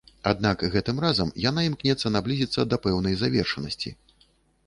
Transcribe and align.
Аднак 0.29 0.63
гэтым 0.75 1.01
разам 1.03 1.33
яна 1.49 1.65
імкнецца 1.69 2.11
наблізіцца 2.15 2.65
да 2.71 2.79
пэўнай 2.85 3.13
завершанасці. 3.25 3.93